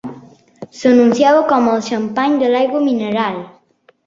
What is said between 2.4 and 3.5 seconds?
de l'aigua mineral.